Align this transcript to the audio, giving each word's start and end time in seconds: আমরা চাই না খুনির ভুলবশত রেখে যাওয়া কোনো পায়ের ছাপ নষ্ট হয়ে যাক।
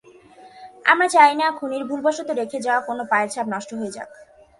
আমরা 0.85 1.07
চাই 1.07 1.33
না 1.35 1.47
খুনির 1.57 1.83
ভুলবশত 1.89 2.29
রেখে 2.39 2.59
যাওয়া 2.61 2.81
কোনো 2.81 3.03
পায়ের 3.11 3.29
ছাপ 3.33 3.45
নষ্ট 3.53 3.69
হয়ে 3.73 3.95
যাক। 3.95 4.09